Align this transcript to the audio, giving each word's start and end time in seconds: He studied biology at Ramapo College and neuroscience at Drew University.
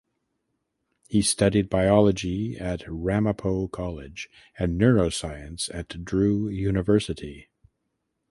He 1.09 1.21
studied 1.21 1.69
biology 1.69 2.57
at 2.57 2.81
Ramapo 2.87 3.67
College 3.67 4.31
and 4.57 4.81
neuroscience 4.81 5.69
at 5.75 6.03
Drew 6.03 6.49
University. 6.49 7.49